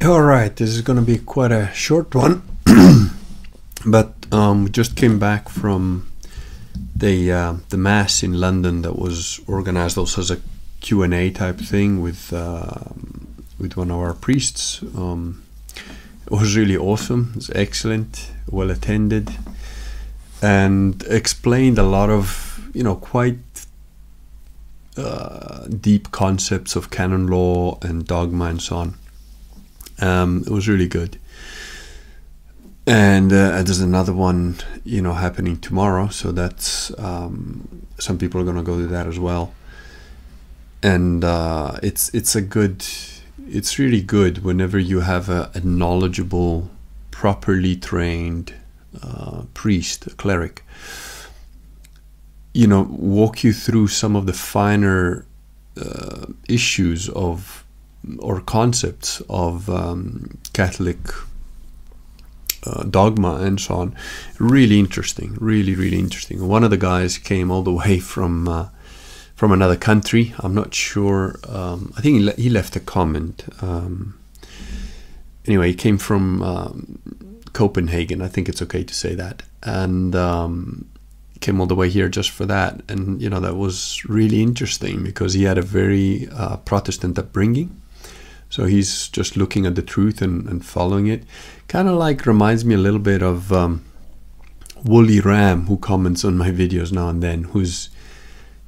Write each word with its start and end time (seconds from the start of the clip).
All 0.00 0.22
right, 0.22 0.54
this 0.54 0.70
is 0.70 0.80
going 0.82 1.00
to 1.00 1.04
be 1.04 1.18
quite 1.18 1.50
a 1.50 1.72
short 1.74 2.14
one, 2.14 2.42
but 3.84 4.14
um, 4.30 4.62
we 4.62 4.70
just 4.70 4.94
came 4.94 5.18
back 5.18 5.48
from 5.48 6.08
the 6.94 7.32
uh, 7.32 7.54
the 7.70 7.78
mass 7.78 8.22
in 8.22 8.34
London 8.38 8.82
that 8.82 8.96
was 8.96 9.40
organized 9.48 9.98
also 9.98 10.20
as 10.20 10.30
a 10.30 10.38
Q 10.80 11.02
and 11.02 11.12
A 11.12 11.32
type 11.32 11.58
thing 11.58 12.00
with 12.00 12.32
uh, 12.32 12.92
with 13.58 13.76
one 13.76 13.90
of 13.90 13.98
our 13.98 14.14
priests. 14.14 14.82
Um, 14.96 15.42
it 16.26 16.30
was 16.30 16.56
really 16.56 16.76
awesome. 16.76 17.30
It 17.30 17.36
was 17.36 17.50
excellent, 17.56 18.30
well 18.48 18.70
attended, 18.70 19.36
and 20.40 21.02
explained 21.08 21.76
a 21.76 21.82
lot 21.82 22.08
of 22.08 22.70
you 22.72 22.84
know 22.84 22.94
quite 22.94 23.66
uh, 24.96 25.66
deep 25.66 26.12
concepts 26.12 26.76
of 26.76 26.88
canon 26.88 27.26
law 27.26 27.80
and 27.82 28.06
dogma 28.06 28.44
and 28.44 28.62
so 28.62 28.76
on. 28.76 28.94
Um, 30.00 30.44
it 30.46 30.50
was 30.50 30.68
really 30.68 30.88
good. 30.88 31.18
And 32.86 33.32
uh, 33.32 33.62
there's 33.62 33.80
another 33.80 34.14
one, 34.14 34.56
you 34.82 35.02
know, 35.02 35.12
happening 35.12 35.58
tomorrow. 35.58 36.08
So 36.08 36.32
that's 36.32 36.90
um, 36.98 37.86
some 37.98 38.16
people 38.16 38.40
are 38.40 38.44
going 38.44 38.56
to 38.56 38.62
go 38.62 38.78
to 38.78 38.86
that 38.86 39.06
as 39.06 39.18
well. 39.18 39.52
And 40.82 41.24
uh, 41.24 41.78
it's 41.82 42.08
it's 42.14 42.34
a 42.34 42.40
good, 42.40 42.86
it's 43.46 43.78
really 43.78 44.00
good 44.00 44.44
whenever 44.44 44.78
you 44.78 45.00
have 45.00 45.28
a, 45.28 45.50
a 45.54 45.60
knowledgeable, 45.60 46.70
properly 47.10 47.76
trained 47.76 48.54
uh, 49.02 49.42
priest, 49.52 50.06
a 50.06 50.14
cleric, 50.14 50.64
you 52.54 52.66
know, 52.66 52.82
walk 52.90 53.44
you 53.44 53.52
through 53.52 53.88
some 53.88 54.16
of 54.16 54.24
the 54.26 54.32
finer 54.32 55.26
uh, 55.80 56.26
issues 56.48 57.08
of 57.10 57.64
or 58.18 58.40
concepts 58.40 59.20
of 59.28 59.68
um, 59.68 60.38
Catholic 60.52 60.98
uh, 62.66 62.84
dogma 62.84 63.36
and 63.36 63.60
so 63.60 63.74
on. 63.74 63.96
Really 64.38 64.78
interesting, 64.78 65.36
really, 65.40 65.74
really 65.74 65.98
interesting. 65.98 66.46
One 66.46 66.64
of 66.64 66.70
the 66.70 66.76
guys 66.76 67.18
came 67.18 67.50
all 67.50 67.62
the 67.62 67.72
way 67.82 67.98
from 67.98 68.48
uh, 68.48 68.68
from 69.34 69.52
another 69.52 69.76
country. 69.76 70.34
I'm 70.40 70.54
not 70.54 70.74
sure. 70.74 71.38
Um, 71.48 71.92
I 71.96 72.00
think 72.00 72.18
he, 72.18 72.24
le- 72.24 72.32
he, 72.32 72.50
left 72.50 72.74
a 72.74 72.80
comment. 72.80 73.44
Um, 73.62 74.18
anyway, 75.46 75.68
he 75.68 75.74
came 75.74 75.96
from 75.96 76.42
um, 76.42 76.98
Copenhagen. 77.52 78.20
I 78.20 78.26
think 78.26 78.48
it's 78.48 78.60
okay 78.62 78.82
to 78.82 78.94
say 78.94 79.14
that, 79.14 79.44
and 79.62 80.16
um, 80.16 80.88
came 81.40 81.60
all 81.60 81.68
the 81.68 81.76
way 81.76 81.88
here 81.88 82.08
just 82.08 82.30
for 82.30 82.46
that. 82.46 82.82
And 82.88 83.22
you 83.22 83.30
know 83.30 83.38
that 83.38 83.56
was 83.56 84.04
really 84.06 84.42
interesting 84.42 85.04
because 85.04 85.34
he 85.34 85.44
had 85.44 85.58
a 85.58 85.62
very 85.62 86.28
uh, 86.32 86.56
Protestant 86.56 87.16
upbringing 87.16 87.80
so 88.48 88.64
he's 88.64 89.08
just 89.08 89.36
looking 89.36 89.66
at 89.66 89.74
the 89.74 89.82
truth 89.82 90.22
and, 90.22 90.46
and 90.48 90.64
following 90.64 91.06
it. 91.06 91.24
Kind 91.68 91.88
of 91.88 91.96
like 91.96 92.26
reminds 92.26 92.64
me 92.64 92.74
a 92.74 92.78
little 92.78 92.98
bit 92.98 93.22
of 93.22 93.52
um, 93.52 93.84
Woolly 94.84 95.20
Ram, 95.20 95.66
who 95.66 95.76
comments 95.76 96.24
on 96.24 96.38
my 96.38 96.50
videos 96.50 96.92
now 96.92 97.08
and 97.08 97.22
then, 97.22 97.44
who's, 97.44 97.90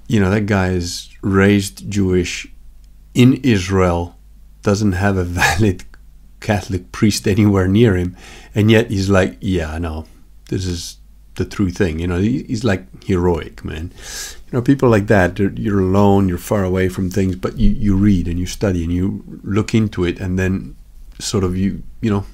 you 0.06 0.20
know, 0.20 0.31
that 0.31 0.47
guy 0.47 0.70
is 0.70 1.08
raised 1.23 1.91
Jewish 1.91 2.47
in 3.14 3.34
Israel, 3.42 4.17
doesn't 4.62 4.92
have 4.92 5.17
a 5.17 5.25
valid 5.41 5.84
Catholic 6.41 6.92
priest 6.92 7.27
anywhere 7.27 7.69
near 7.69 7.97
him, 7.97 8.17
and 8.55 8.70
yet 8.70 8.91
he's 8.91 9.11
like, 9.11 9.36
yeah, 9.41 9.78
no, 9.78 10.06
this 10.48 10.67
is 10.67 10.97
the 11.36 11.45
true 11.45 11.70
thing. 11.70 11.98
You 11.98 12.06
know, 12.06 12.19
he's 12.19 12.64
like 12.64 13.05
heroic, 13.05 13.64
man 13.64 13.92
you 14.50 14.59
know 14.59 14.62
people 14.62 14.89
like 14.89 15.06
that 15.06 15.39
you're 15.39 15.81
alone 15.81 16.28
you're 16.28 16.39
far 16.39 16.64
away 16.64 16.89
from 16.89 17.11
things 17.11 17.36
but 17.36 17.56
you, 17.56 17.70
you 17.70 17.97
read 17.97 18.27
and 18.27 18.39
you 18.39 18.47
study 18.47 18.83
and 18.83 18.92
you 18.92 19.23
look 19.42 19.75
into 19.75 20.05
it 20.05 20.19
and 20.20 20.39
then 20.39 20.75
sort 21.19 21.45
of 21.45 21.56
you 21.56 21.83
you 22.01 22.11
know 22.11 22.25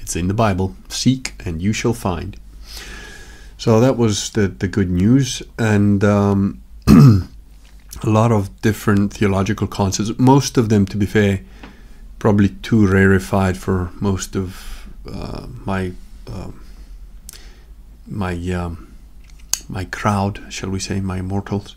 it's 0.00 0.16
in 0.16 0.28
the 0.28 0.34
bible 0.34 0.76
seek 0.88 1.34
and 1.44 1.62
you 1.62 1.72
shall 1.72 1.94
find 1.94 2.38
so 3.56 3.80
that 3.80 3.96
was 3.96 4.30
the, 4.30 4.48
the 4.48 4.68
good 4.68 4.90
news 4.90 5.42
and 5.58 6.04
um, 6.04 6.60
a 6.86 7.26
lot 8.04 8.30
of 8.30 8.60
different 8.60 9.12
theological 9.12 9.66
concepts 9.66 10.10
most 10.18 10.58
of 10.58 10.68
them 10.68 10.84
to 10.84 10.96
be 10.96 11.06
fair 11.06 11.40
probably 12.18 12.48
too 12.48 12.86
rarefied 12.86 13.56
for 13.56 13.90
most 14.00 14.36
of 14.36 14.86
uh, 15.10 15.46
my 15.64 15.92
uh, 16.26 16.50
my 18.06 18.34
um, 18.52 18.94
my 19.68 19.84
crowd, 19.84 20.42
shall 20.50 20.70
we 20.70 20.80
say, 20.80 21.00
my 21.00 21.22
mortals. 21.22 21.76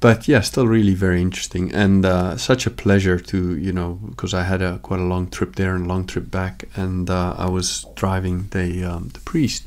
But 0.00 0.28
yeah, 0.28 0.40
still 0.40 0.66
really 0.66 0.94
very 0.94 1.22
interesting 1.22 1.72
and 1.72 2.04
uh, 2.04 2.36
such 2.36 2.66
a 2.66 2.70
pleasure 2.70 3.18
to 3.18 3.56
you 3.56 3.72
know 3.72 3.98
because 4.10 4.34
I 4.34 4.42
had 4.42 4.60
a 4.60 4.78
quite 4.78 5.00
a 5.00 5.04
long 5.04 5.30
trip 5.30 5.56
there 5.56 5.74
and 5.74 5.86
a 5.86 5.88
long 5.88 6.06
trip 6.06 6.30
back, 6.30 6.64
and 6.76 7.08
uh, 7.08 7.34
I 7.38 7.48
was 7.48 7.86
driving 7.94 8.48
the 8.50 8.84
um, 8.84 9.08
the 9.14 9.20
priest, 9.20 9.64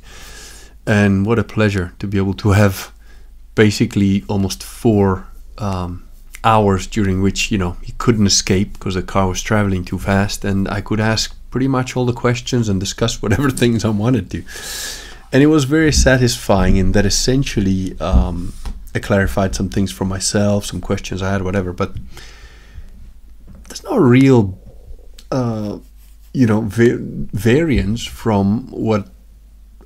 and 0.86 1.26
what 1.26 1.40
a 1.40 1.44
pleasure 1.44 1.94
to 2.00 2.08
be 2.08 2.18
able 2.18 2.36
to 2.36 2.52
have 2.52 2.92
basically 3.56 4.24
almost 4.28 4.64
four 4.64 5.26
um, 5.58 6.04
hours 6.44 6.86
during 6.86 7.24
which 7.24 7.52
you 7.52 7.58
know 7.58 7.78
he 7.82 7.94
couldn't 7.98 8.28
escape 8.28 8.74
because 8.74 8.94
the 8.94 9.02
car 9.02 9.28
was 9.28 9.42
traveling 9.42 9.84
too 9.84 9.98
fast, 9.98 10.46
and 10.46 10.68
I 10.68 10.82
could 10.82 11.00
ask 11.00 11.36
pretty 11.50 11.68
much 11.68 11.96
all 11.96 12.06
the 12.06 12.14
questions 12.14 12.70
and 12.70 12.80
discuss 12.80 13.24
whatever 13.24 13.50
things 13.62 13.84
I 13.84 13.90
wanted 13.90 14.30
to 14.32 14.44
and 15.32 15.44
it 15.44 15.48
was 15.48 15.66
very 15.66 15.92
satisfying 15.92 16.78
in 16.78 16.94
that 16.94 17.06
essentially 17.06 18.00
um, 18.00 18.54
I 18.96 19.00
clarified 19.00 19.56
some 19.56 19.70
things 19.70 19.92
for 19.92 20.06
myself, 20.06 20.66
some 20.66 20.82
questions 20.82 21.22
I 21.22 21.32
had, 21.32 21.42
whatever. 21.42 21.74
But 21.74 21.96
there's 23.68 23.84
no 23.84 23.98
real, 23.98 24.58
uh, 25.32 25.80
you 26.34 26.48
know, 26.48 26.62
va- 26.62 26.98
variance 27.00 28.06
from 28.06 28.72
what 28.72 29.10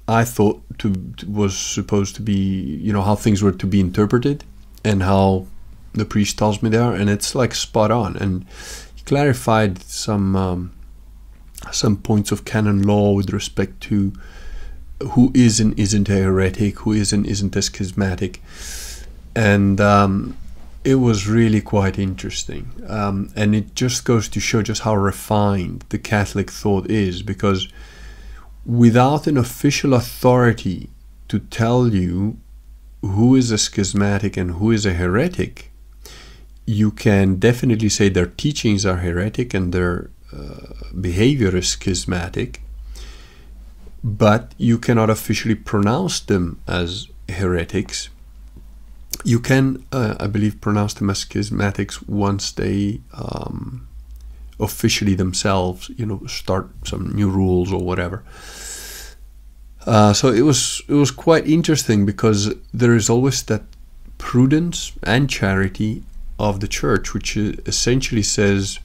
I 0.07 0.24
thought 0.24 0.62
to, 0.80 0.94
to, 1.18 1.30
was 1.30 1.57
supposed 1.57 2.16
to 2.16 2.22
be, 2.22 2.34
you 2.34 2.94
know, 2.94 3.01
how 3.01 3.16
things 3.16 3.41
were 3.41 3.51
to 3.51 3.68
be 3.68 3.80
interpreted, 3.80 4.44
and 4.84 5.03
how 5.03 5.47
the 5.94 6.06
priest 6.06 6.38
tells 6.38 6.62
me 6.62 6.69
they 6.69 6.78
are, 6.78 6.94
and 6.94 7.09
it's 7.09 7.35
like 7.35 7.53
spot 7.53 7.91
on. 7.91 8.16
And 8.18 8.46
he 8.96 9.03
clarified 9.03 9.81
some 9.81 10.35
um, 10.35 10.74
some 11.72 11.97
points 11.97 12.31
of 12.31 12.46
canon 12.46 12.84
law 12.84 13.13
with 13.13 13.31
respect 13.31 13.81
to 13.81 14.13
who 15.09 15.31
is 15.34 15.59
and 15.59 15.78
isn't 15.79 16.09
a 16.09 16.13
heretic, 16.13 16.79
who 16.79 16.91
is 16.91 17.13
and 17.13 17.25
isn't 17.25 17.56
a 17.56 17.62
schismatic. 17.62 18.41
And 19.35 19.79
um, 19.79 20.38
it 20.84 20.95
was 20.95 21.28
really 21.28 21.62
quite 21.62 22.00
interesting. 22.00 22.72
Um, 22.88 23.31
and 23.35 23.56
it 23.56 23.75
just 23.75 24.06
goes 24.06 24.28
to 24.29 24.39
show 24.39 24.62
just 24.62 24.81
how 24.81 24.95
refined 24.95 25.85
the 25.89 26.00
Catholic 26.00 26.50
thought 26.50 26.89
is 26.89 27.22
because 27.22 27.67
without 28.66 29.28
an 29.28 29.38
official 29.38 29.94
authority 29.94 30.89
to 31.28 31.39
tell 31.39 31.88
you 31.88 32.38
who 33.01 33.35
is 33.35 33.51
a 33.51 33.57
schismatic 33.57 34.38
and 34.38 34.51
who 34.51 34.72
is 34.72 34.85
a 34.85 34.94
heretic, 34.94 35.72
you 36.66 36.91
can 36.91 37.35
definitely 37.35 37.89
say 37.89 38.09
their 38.09 38.28
teachings 38.28 38.85
are 38.85 38.97
heretic 38.97 39.53
and 39.53 39.73
their 39.73 40.09
uh, 40.35 40.73
behavior 41.00 41.56
is 41.56 41.69
schismatic 41.69 42.62
but 44.03 44.53
you 44.57 44.78
cannot 44.78 45.09
officially 45.09 45.56
pronounce 45.56 46.19
them 46.19 46.59
as 46.67 47.07
heretics. 47.29 48.09
You 49.23 49.39
can, 49.39 49.85
uh, 49.91 50.16
I 50.19 50.28
believe, 50.28 50.59
pronounce 50.62 50.94
them 50.95 51.09
as 51.09 51.23
schismatics 51.23 52.07
once 52.07 52.51
they 52.51 53.01
um, 53.13 53.88
officially 54.59 55.16
themselves, 55.16 55.89
you 55.95 56.06
know, 56.06 56.25
start 56.28 56.69
some 56.85 57.12
new 57.13 57.29
rules 57.29 57.72
or 57.72 57.81
whatever. 57.81 58.23
Uh, 59.85 60.13
so 60.13 60.29
it 60.29 60.41
was 60.41 60.81
it 60.88 60.94
was 60.94 61.09
quite 61.09 61.47
interesting 61.47 62.06
because 62.06 62.53
there 62.72 62.95
is 62.95 63.09
always 63.09 63.41
that 63.44 63.63
prudence 64.19 64.91
and 65.01 65.29
charity 65.29 66.03
of 66.38 66.59
the 66.59 66.68
church, 66.68 67.13
which 67.13 67.35
essentially 67.38 68.22
says 68.22 68.79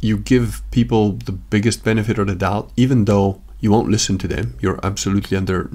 you 0.00 0.16
give 0.16 0.62
people 0.70 1.12
the 1.12 1.32
biggest 1.32 1.84
benefit 1.84 2.18
of 2.18 2.26
the 2.26 2.34
doubt, 2.34 2.70
even 2.76 3.04
though 3.04 3.42
you 3.66 3.72
won't 3.72 3.90
listen 3.90 4.16
to 4.18 4.28
them. 4.28 4.54
You're 4.60 4.78
absolutely 4.84 5.36
under. 5.36 5.68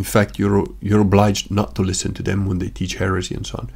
In 0.00 0.04
fact, 0.04 0.38
you're 0.38 0.66
you're 0.82 1.00
obliged 1.00 1.50
not 1.50 1.74
to 1.76 1.82
listen 1.82 2.12
to 2.14 2.22
them 2.22 2.44
when 2.48 2.58
they 2.58 2.68
teach 2.68 2.96
heresy 2.96 3.34
and 3.34 3.46
so 3.46 3.56
on. 3.62 3.70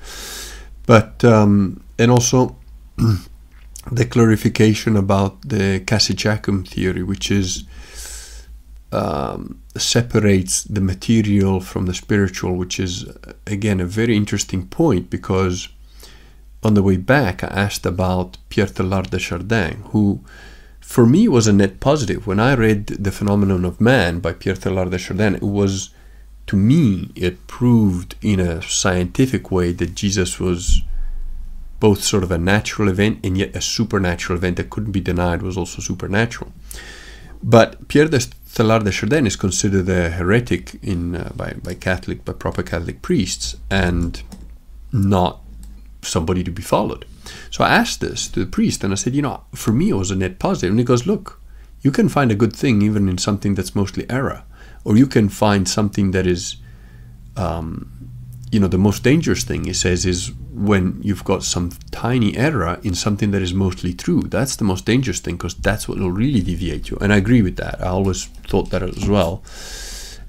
But 0.85 1.25
um, 1.25 1.83
and 1.99 2.11
also 2.11 2.57
the 3.99 4.05
clarification 4.05 4.97
about 4.97 5.33
the 5.49 5.81
Cassiciacum 5.81 6.69
theory, 6.69 7.03
which 7.03 7.31
is 7.31 7.65
um, 8.93 9.63
separates 9.77 10.65
the 10.65 10.83
material 10.83 11.61
from 11.61 11.87
the 11.87 11.95
spiritual, 11.95 12.53
which 12.63 12.79
is 12.79 13.07
again 13.47 13.81
a 13.81 13.87
very 13.87 14.15
interesting 14.15 14.69
point 14.69 15.09
because 15.09 15.69
on 16.63 16.75
the 16.75 16.83
way 16.83 16.99
back 16.99 17.43
I 17.43 17.51
asked 17.65 17.87
about 17.87 18.37
Pierre 18.51 18.73
Teilhard 18.75 19.09
de 19.09 19.19
Chardin, 19.19 19.77
who 19.93 20.21
for 20.89 21.05
me 21.05 21.29
was 21.29 21.47
a 21.47 21.53
net 21.53 21.81
positive. 21.81 22.27
When 22.27 22.41
I 22.41 22.55
read 22.55 22.87
The 22.87 23.13
Phenomenon 23.13 23.67
of 23.67 23.79
Man 23.79 24.21
by 24.21 24.33
Pierre 24.33 24.57
Teilhard 24.57 24.91
de 24.91 24.97
Chardin, 24.97 25.35
it 25.35 25.43
was, 25.43 25.91
to 26.47 26.57
me, 26.57 27.11
it 27.15 27.47
proved 27.47 28.15
in 28.23 28.41
a 28.41 28.63
scientific 28.63 29.51
way 29.51 29.73
that 29.73 29.95
Jesus 29.95 30.41
was 30.41 30.81
both 31.79 32.03
sort 32.03 32.23
of 32.23 32.31
a 32.31 32.39
natural 32.39 32.89
event 32.89 33.21
and 33.23 33.37
yet 33.37 33.55
a 33.55 33.61
supernatural 33.61 34.39
event 34.39 34.57
that 34.57 34.71
couldn't 34.71 34.93
be 34.93 35.03
denied 35.03 35.43
was 35.43 35.59
also 35.59 35.83
supernatural. 35.83 36.55
But 37.43 37.87
Pierre 37.89 38.09
de 38.09 38.21
Teilhard 38.55 38.85
de 38.85 38.91
Chardin 38.91 39.27
is 39.27 39.37
considered 39.37 39.91
a 39.91 40.09
heretic 40.09 40.83
in 40.83 41.17
uh, 41.17 41.33
by, 41.37 41.53
by 41.63 41.75
Catholic, 41.75 42.25
by 42.25 42.33
proper 42.33 42.63
Catholic 42.63 43.03
priests, 43.03 43.57
and 43.71 44.23
not 44.91 45.43
somebody 46.01 46.43
to 46.43 46.51
be 46.51 46.63
followed. 46.63 47.05
So 47.51 47.65
I 47.65 47.71
asked 47.71 48.01
this 48.01 48.29
to 48.29 48.41
the 48.41 48.51
priest, 48.51 48.85
and 48.85 48.93
I 48.93 48.97
said, 48.97 49.15
you 49.15 49.23
know, 49.23 49.45
for 49.55 49.73
me 49.73 49.91
it 49.91 49.95
was 49.95 50.11
a 50.11 50.17
net 50.17 50.39
positive. 50.39 50.71
And 50.71 50.79
he 50.79 50.85
goes, 50.85 51.07
look, 51.07 51.41
you 51.83 51.91
can 51.91 52.09
find 52.09 52.31
a 52.31 52.35
good 52.35 52.55
thing 52.55 52.83
even 52.83 53.09
in 53.09 53.19
something 53.19 53.55
that's 53.55 53.75
mostly 53.75 54.09
error, 54.11 54.45
or 54.85 54.97
you 54.97 55.07
can 55.07 55.29
find 55.29 55.69
something 55.69 56.11
that 56.13 56.27
is, 56.27 56.57
um, 57.37 58.11
you 58.51 58.59
know, 58.59 58.69
the 58.69 58.79
most 58.79 59.03
dangerous 59.03 59.45
thing 59.45 59.65
he 59.65 59.73
says 59.73 60.07
is 60.07 60.33
when 60.53 60.99
you've 61.03 61.25
got 61.25 61.45
some 61.45 61.71
tiny 61.91 62.37
error 62.37 62.81
in 62.83 62.95
something 62.95 63.31
that 63.31 63.43
is 63.43 63.55
mostly 63.55 63.95
true. 63.95 64.23
That's 64.23 64.57
the 64.57 64.65
most 64.65 64.85
dangerous 64.87 65.21
thing 65.21 65.37
because 65.37 65.55
that's 65.55 65.89
what 65.89 65.99
will 65.99 66.11
really 66.11 66.41
deviate 66.41 66.91
you. 66.91 66.99
And 67.01 67.13
I 67.13 67.17
agree 67.17 67.43
with 67.43 67.57
that. 67.57 67.81
I 67.81 67.89
always 67.89 68.25
thought 68.25 68.71
that 68.71 68.83
as 68.83 69.09
well. 69.09 69.45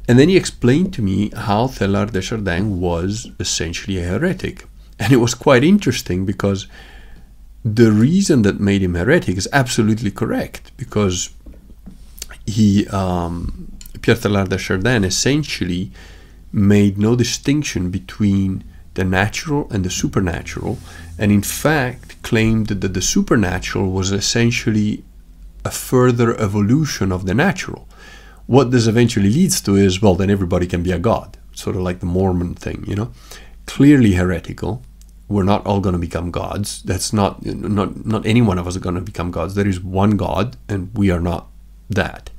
And 0.08 0.20
then 0.20 0.30
he 0.30 0.38
explained 0.38 0.94
to 0.96 1.02
me 1.02 1.30
how 1.36 1.68
Teilhard 1.68 2.12
de 2.12 2.22
Chardin 2.22 2.80
was 2.80 3.32
essentially 3.40 4.00
a 4.00 4.04
heretic. 4.04 4.66
And 5.00 5.14
it 5.14 5.18
was 5.18 5.34
quite 5.34 5.64
interesting 5.64 6.26
because 6.26 6.68
the 7.64 7.92
reason 7.92 8.42
that 8.44 8.60
made 8.60 8.82
him 8.82 8.96
heretic 8.96 9.38
is 9.38 9.48
absolutely 9.54 10.12
correct 10.12 10.72
because 10.78 11.30
he 12.46 12.88
um, 12.88 13.72
Pierre 14.02 14.18
Teilhard 14.18 14.50
de 14.50 14.58
Chardin 14.58 15.04
essentially 15.04 15.92
made 16.52 16.98
no 16.98 17.16
distinction 17.16 17.92
between 17.92 18.64
the 18.96 19.04
natural 19.04 19.68
and 19.72 19.86
the 19.86 19.90
supernatural, 19.90 20.78
and 21.18 21.32
in 21.32 21.42
fact 21.42 22.22
claimed 22.24 22.68
that 22.68 22.94
the 22.94 23.02
supernatural 23.02 23.92
was 23.92 24.12
essentially 24.12 25.04
a 25.64 25.72
further 25.72 26.36
evolution 26.40 27.12
of 27.12 27.26
the 27.26 27.34
natural. 27.34 27.88
What 28.48 28.72
this 28.72 28.88
eventually 28.88 29.30
leads 29.30 29.62
to 29.62 29.76
is, 29.76 30.02
well, 30.02 30.16
then 30.16 30.30
everybody 30.30 30.66
can 30.66 30.82
be 30.82 30.92
a 30.92 30.98
god, 30.98 31.38
sort 31.54 31.76
of 31.76 31.84
like 31.84 32.00
the 32.00 32.08
Mormon 32.08 32.56
thing, 32.56 32.84
you 32.88 32.96
know, 32.96 33.12
clearly 33.68 34.14
heretical. 34.14 34.82
We're 35.30 35.44
not 35.44 35.66
all 35.66 35.80
going 35.80 35.94
to 35.94 36.00
become 36.00 36.32
gods. 36.32 36.82
That's 36.82 37.14
not 37.14 37.46
not 37.46 38.06
not 38.06 38.26
any 38.26 38.42
one 38.42 38.58
of 38.58 38.68
us 38.68 38.76
are 38.76 38.82
going 38.82 38.96
to 38.96 39.02
become 39.02 39.32
gods. 39.32 39.54
There 39.56 39.68
is 39.68 39.80
one 39.80 40.18
God, 40.18 40.58
and 40.68 40.90
we 40.98 41.12
are 41.12 41.22
not 41.22 41.48
that. 41.90 42.32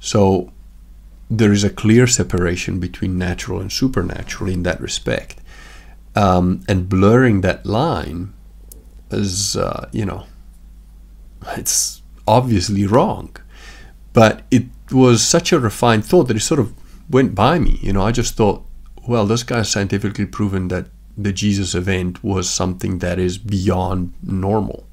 So 0.00 0.52
there 1.30 1.52
is 1.52 1.64
a 1.64 1.70
clear 1.70 2.06
separation 2.06 2.78
between 2.80 3.18
natural 3.18 3.60
and 3.60 3.70
supernatural 3.70 4.50
in 4.50 4.64
that 4.64 4.80
respect. 4.80 5.40
Um, 6.14 6.62
and 6.68 6.88
blurring 6.88 7.42
that 7.42 7.66
line 7.66 8.32
is, 9.10 9.56
uh, 9.56 9.88
you 9.92 10.04
know, 10.04 10.26
it's 11.56 12.02
obviously 12.26 12.86
wrong. 12.86 13.36
But 14.12 14.42
it 14.50 14.64
was 14.90 15.22
such 15.24 15.52
a 15.52 15.60
refined 15.60 16.04
thought 16.04 16.28
that 16.28 16.36
it 16.36 16.40
sort 16.40 16.60
of 16.60 16.72
went 17.10 17.34
by 17.34 17.58
me. 17.58 17.78
You 17.82 17.92
know, 17.92 18.02
I 18.02 18.12
just 18.12 18.34
thought, 18.34 18.64
well, 19.06 19.26
this 19.26 19.42
guy's 19.42 19.68
scientifically 19.68 20.26
proven 20.26 20.68
that 20.68 20.86
the 21.16 21.32
Jesus 21.32 21.74
event 21.74 22.22
was 22.22 22.48
something 22.48 22.98
that 22.98 23.18
is 23.18 23.38
beyond 23.38 24.12
normal. 24.22 24.86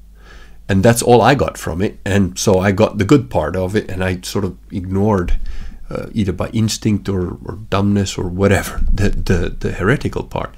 And 0.68 0.82
that's 0.82 1.02
all 1.02 1.20
I 1.20 1.34
got 1.34 1.58
from 1.58 1.82
it. 1.82 1.98
And 2.04 2.38
so 2.38 2.58
I 2.58 2.72
got 2.72 2.98
the 2.98 3.04
good 3.04 3.28
part 3.28 3.54
of 3.54 3.76
it, 3.76 3.90
and 3.90 4.02
I 4.02 4.20
sort 4.22 4.44
of 4.44 4.56
ignored 4.72 5.38
uh, 5.90 6.06
either 6.12 6.32
by 6.32 6.48
instinct 6.48 7.08
or, 7.08 7.36
or 7.44 7.58
dumbness 7.68 8.16
or 8.16 8.28
whatever, 8.28 8.80
the, 8.92 9.10
the, 9.10 9.56
the, 9.58 9.72
heretical 9.72 10.24
part. 10.24 10.54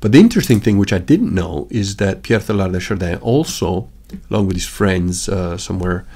But 0.00 0.12
the 0.12 0.20
interesting 0.20 0.60
thing, 0.60 0.78
which 0.78 0.92
I 0.92 0.98
didn't 0.98 1.34
know, 1.34 1.66
is 1.70 1.96
that 1.96 2.22
Pierre 2.22 2.40
Teilhard 2.40 2.72
de 2.72 2.80
Chardin 2.80 3.18
also, 3.18 3.88
along 4.30 4.46
with 4.46 4.56
his 4.56 4.66
friends 4.66 5.28
uh, 5.28 5.56
somewhere, 5.58 6.06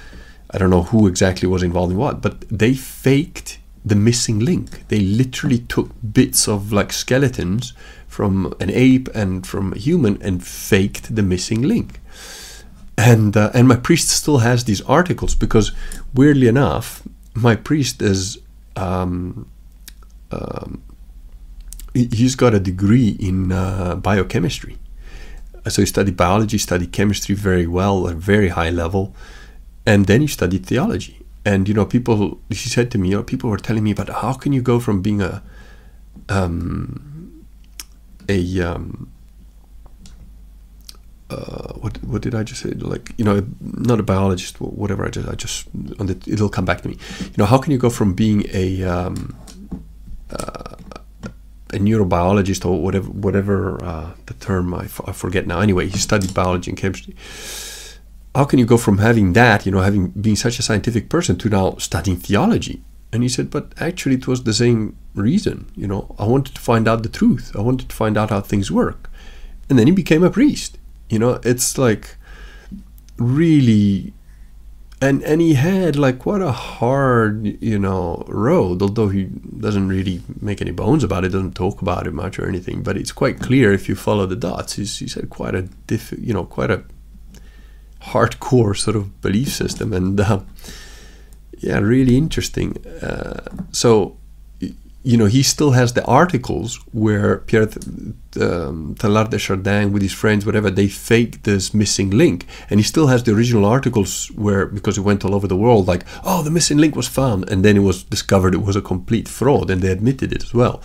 I 0.51 0.59
don't 0.59 0.71
know 0.71 0.85
who 0.85 1.09
exactly 1.09 1.49
was 1.49 1.63
involved 1.63 1.93
in 1.93 1.99
what, 1.99 2.23
but 2.23 2.49
they 2.49 2.75
faked 2.75 3.59
the 3.85 3.97
missing 3.97 4.39
link. 4.41 4.89
They 4.89 5.01
literally 5.01 5.59
took 5.59 5.91
bits 6.13 6.49
of 6.49 6.73
like 6.73 6.93
skeletons 6.93 7.73
from 8.17 8.55
an 8.61 8.71
ape 8.71 9.09
and 9.15 9.47
from 9.47 9.75
a 9.75 9.79
human 9.79 10.17
and 10.23 10.43
faked 10.43 11.15
the 11.15 11.23
missing 11.23 11.61
link. 11.61 12.01
And 12.97 13.37
uh, 13.37 13.51
and 13.53 13.69
my 13.69 13.77
priest 13.77 14.09
still 14.09 14.39
has 14.39 14.65
these 14.65 14.81
articles 14.99 15.35
because 15.35 15.73
weirdly 16.15 16.49
enough, 16.49 17.03
my 17.35 17.55
priest 17.57 18.01
is 18.01 18.39
um, 18.75 19.47
um, 20.31 20.83
he's 21.93 22.37
got 22.37 22.55
a 22.55 22.61
degree 22.71 23.11
in 23.21 23.53
uh, 23.53 23.97
biochemistry. 23.97 24.79
So 25.69 25.83
he 25.83 25.87
studied 25.87 26.17
biology, 26.17 26.57
studied 26.57 26.93
chemistry 26.93 27.35
very 27.35 27.67
well 27.67 28.09
at 28.09 28.15
a 28.15 28.17
very 28.17 28.49
high 28.49 28.71
level, 28.71 29.15
and 29.85 30.07
then 30.07 30.23
he 30.23 30.27
studied 30.27 30.65
theology. 30.65 31.19
And 31.45 31.69
you 31.69 31.75
know, 31.75 31.85
people 31.85 32.41
he 32.49 32.71
said 32.77 32.91
to 32.93 32.99
me, 32.99 33.11
you 33.11 33.17
know, 33.17 33.23
people 33.23 33.51
were 33.51 33.65
telling 33.69 33.85
me 33.85 33.91
about 33.91 34.09
how 34.09 34.33
can 34.33 34.55
you 34.55 34.63
go 34.63 34.81
from 34.81 35.03
being 35.03 35.21
a 35.21 35.43
um, 36.31 37.16
a 38.29 38.61
um, 38.61 39.11
uh, 41.31 41.73
what 41.75 42.03
what 42.05 42.23
did 42.23 42.35
I 42.35 42.43
just 42.43 42.63
say? 42.63 42.71
Like 42.71 43.13
you 43.17 43.25
know, 43.25 43.47
not 43.61 43.99
a 44.01 44.03
biologist, 44.03 44.61
whatever. 44.61 45.05
I 45.05 45.11
just 45.11 45.29
I 45.29 45.35
just 45.35 45.69
it'll 46.27 46.49
come 46.49 46.65
back 46.65 46.83
to 46.83 46.89
me. 46.89 46.97
You 47.21 47.37
know, 47.39 47.47
how 47.47 47.59
can 47.59 47.73
you 47.73 47.79
go 47.79 47.91
from 47.91 48.15
being 48.15 48.45
a 48.53 48.85
um, 48.85 49.37
uh, 50.31 50.77
a 51.73 51.79
neurobiologist 51.79 52.65
or 52.65 52.81
whatever 52.81 53.11
whatever 53.11 53.85
uh, 53.85 54.11
the 54.27 54.35
term 54.35 54.75
I, 54.75 54.85
I 55.05 55.13
forget 55.13 55.47
now. 55.47 55.61
Anyway, 55.61 55.89
he 55.89 55.99
studied 55.99 56.33
biology 56.33 56.71
and 56.71 56.79
chemistry. 56.79 57.15
How 58.35 58.45
can 58.45 58.59
you 58.59 58.67
go 58.67 58.77
from 58.77 58.99
having 58.99 59.33
that, 59.33 59.65
you 59.65 59.73
know, 59.73 59.81
having 59.81 60.09
being 60.09 60.37
such 60.37 60.59
a 60.59 60.63
scientific 60.63 61.09
person, 61.09 61.37
to 61.39 61.49
now 61.49 61.77
studying 61.79 62.19
theology? 62.19 62.83
And 63.13 63.23
he 63.23 63.29
said, 63.29 63.51
but 63.51 63.73
actually, 63.81 64.17
it 64.17 64.27
was 64.27 64.45
the 64.45 64.53
same 64.53 64.97
reason. 65.17 65.67
You 65.75 65.87
know, 65.87 66.15
I 66.19 66.27
wanted 66.27 66.55
to 66.55 66.61
find 66.61 66.87
out 66.87 67.03
the 67.03 67.09
truth. 67.09 67.53
I 67.57 67.61
wanted 67.61 67.89
to 67.89 67.97
find 67.97 68.17
out 68.17 68.31
how 68.31 68.41
things 68.41 68.71
work. 68.71 69.11
And 69.69 69.79
then 69.79 69.87
he 69.87 69.93
became 69.93 70.23
a 70.23 70.31
priest 70.31 70.79
you 71.09 71.19
know 71.19 71.41
it's 71.43 71.79
like 71.79 72.17
really 73.17 74.13
and 75.01 75.23
and 75.23 75.41
he 75.41 75.55
had 75.55 75.97
like 75.97 76.27
what 76.27 76.41
a 76.41 76.53
hard 76.53 77.63
you 77.63 77.79
know 77.79 78.25
road 78.29 78.83
although 78.83 79.09
he 79.09 79.25
doesn't 79.25 79.89
really 79.89 80.23
make 80.41 80.61
any 80.61 80.71
bones 80.71 81.05
about 81.05 81.25
it 81.25 81.31
doesn't 81.31 81.55
talk 81.55 81.83
about 81.83 82.07
it 82.07 82.13
much 82.13 82.39
or 82.39 82.49
anything 82.49 82.83
but 82.83 82.97
it's 82.97 83.13
quite 83.13 83.41
clear 83.41 83.73
if 83.73 83.89
you 83.89 83.95
follow 83.95 84.27
the 84.27 84.37
dots 84.37 84.75
he's, 84.75 84.99
he's 84.99 85.15
had 85.15 85.31
quite 85.31 85.55
a 85.55 85.63
diff 85.87 86.13
you 86.19 86.33
know 86.33 86.45
quite 86.45 86.71
a 86.71 86.83
hardcore 88.03 88.77
sort 88.77 88.97
of 88.97 89.21
belief 89.21 89.49
system 89.49 89.93
and 89.93 90.21
uh, 90.21 90.41
yeah 91.59 91.79
really 91.79 92.17
interesting 92.17 92.77
uh, 93.03 93.45
so 93.73 94.17
you 95.07 95.17
know, 95.17 95.27
he 95.27 95.45
still 95.45 95.71
has 95.71 95.93
the 95.93 96.05
articles 96.05 96.81
where 96.91 97.39
Pierre 97.39 97.69
um, 98.41 98.97
Teilhard 98.99 99.31
de 99.31 99.39
Chardin 99.39 99.93
with 99.93 100.03
his 100.03 100.13
friends, 100.13 100.45
whatever, 100.45 100.69
they 100.69 100.89
fake 100.89 101.45
this 101.45 101.73
missing 101.73 102.11
link. 102.11 102.45
And 102.69 102.81
he 102.81 102.85
still 102.85 103.07
has 103.07 103.23
the 103.23 103.33
original 103.33 103.65
articles 103.65 104.33
where, 104.35 104.67
because 104.67 104.99
it 104.99 105.03
went 105.03 105.25
all 105.25 105.33
over 105.33 105.47
the 105.47 105.57
world, 105.57 105.87
like, 105.87 106.05
oh, 106.25 106.43
the 106.43 106.51
missing 106.51 106.79
link 106.79 106.97
was 106.97 107.07
found. 107.07 107.49
And 107.49 107.65
then 107.65 107.77
it 107.77 107.85
was 107.85 108.03
discovered 108.03 108.53
it 108.53 108.63
was 108.63 108.75
a 108.75 108.83
complete 108.83 109.29
fraud, 109.29 109.71
and 109.71 109.81
they 109.81 109.93
admitted 109.93 110.33
it 110.33 110.43
as 110.43 110.53
well. 110.53 110.83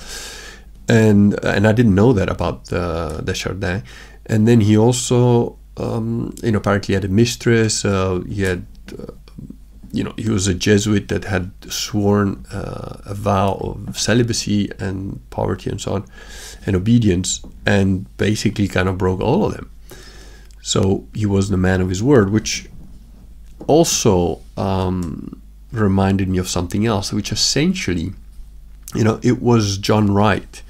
And 0.87 1.43
and 1.43 1.65
I 1.65 1.71
didn't 1.71 1.95
know 1.95 2.13
that 2.13 2.29
about 2.29 2.71
uh, 2.71 3.33
Chardin. 3.33 3.81
And 4.27 4.47
then 4.47 4.61
he 4.61 4.77
also, 4.77 5.57
um, 5.77 6.35
you 6.43 6.51
know, 6.51 6.59
apparently 6.59 6.93
had 6.93 7.05
a 7.05 7.13
mistress. 7.23 7.83
Uh, 7.83 8.21
he 8.29 8.43
had 8.43 8.67
uh, 8.91 9.13
you 9.91 10.03
know, 10.03 10.13
he 10.17 10.29
was 10.29 10.47
a 10.47 10.53
Jesuit 10.53 11.09
that 11.09 11.25
had 11.25 11.51
sworn 11.69 12.45
uh, 12.51 13.01
a 13.05 13.13
vow 13.13 13.53
of 13.87 13.99
celibacy 13.99 14.69
and 14.79 15.21
poverty 15.29 15.69
and 15.69 15.81
so 15.81 15.93
on, 15.93 16.05
and 16.65 16.75
obedience, 16.75 17.41
and 17.65 18.05
basically 18.17 18.67
kind 18.67 18.87
of 18.87 18.97
broke 18.97 19.19
all 19.19 19.45
of 19.45 19.53
them. 19.53 19.69
So 20.61 21.07
he 21.13 21.25
was 21.25 21.49
the 21.49 21.57
man 21.57 21.81
of 21.81 21.89
his 21.89 22.01
word, 22.01 22.31
which 22.31 22.69
also 23.67 24.41
um, 24.57 25.41
reminded 25.71 26.29
me 26.29 26.37
of 26.37 26.47
something 26.47 26.85
else, 26.85 27.11
which 27.11 27.31
essentially, 27.31 28.13
you 28.95 29.03
know, 29.03 29.19
it 29.23 29.41
was 29.41 29.77
John 29.77 30.13
Wright 30.13 30.61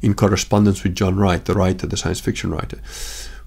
in 0.00 0.14
correspondence 0.14 0.82
with 0.82 0.94
John 0.94 1.16
Wright, 1.16 1.44
the 1.44 1.54
writer, 1.54 1.86
the 1.86 1.96
science 1.96 2.20
fiction 2.20 2.50
writer 2.50 2.78